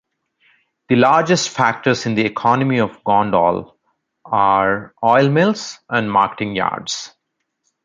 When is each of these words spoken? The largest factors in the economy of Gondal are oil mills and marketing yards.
The 0.89 0.95
largest 0.95 1.49
factors 1.49 2.07
in 2.07 2.15
the 2.15 2.25
economy 2.25 2.79
of 2.79 3.03
Gondal 3.03 3.75
are 4.25 4.95
oil 5.03 5.29
mills 5.29 5.77
and 5.89 6.11
marketing 6.11 6.55
yards. 6.55 7.13